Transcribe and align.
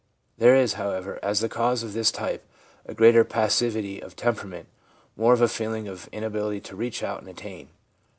There 0.39 0.55
is, 0.55 0.73
however, 0.81 1.19
as 1.21 1.41
the 1.41 1.47
cause 1.47 1.83
of 1.83 1.93
this 1.93 2.11
type, 2.11 2.43
a 2.87 2.95
greater 2.95 3.23
passivity 3.23 4.01
of 4.01 4.15
temperament, 4.15 4.67
more 5.15 5.31
of 5.33 5.41
a 5.41 5.47
feeling 5.47 5.87
of 5.87 6.09
inability 6.11 6.61
to 6.61 6.75
reach 6.75 7.03
out 7.03 7.19
and 7.21 7.29
attain. 7.29 7.69